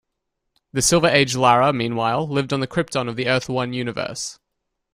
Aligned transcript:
The 0.73 0.81
Silver 0.81 1.09
Age 1.09 1.35
Lara, 1.35 1.71
meanwhile, 1.71 2.27
lived 2.27 2.51
on 2.53 2.59
the 2.59 2.65
Krypton 2.67 3.07
of 3.07 3.15
the 3.17 3.27
Earth-One 3.29 3.71
universe. 3.71 4.39